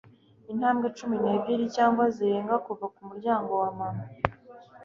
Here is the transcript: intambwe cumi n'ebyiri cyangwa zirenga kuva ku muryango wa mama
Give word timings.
intambwe 0.51 0.87
cumi 0.97 1.15
n'ebyiri 1.23 1.65
cyangwa 1.75 2.03
zirenga 2.15 2.55
kuva 2.65 2.85
ku 2.93 3.01
muryango 3.09 3.51
wa 3.61 3.69
mama 3.79 4.05